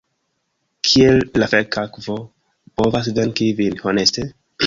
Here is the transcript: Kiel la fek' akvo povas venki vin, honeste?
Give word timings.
Kiel 0.87 1.19
la 1.41 1.49
fek' 1.51 1.77
akvo 1.83 2.17
povas 2.81 3.13
venki 3.19 3.53
vin, 3.61 3.79
honeste? 3.85 4.27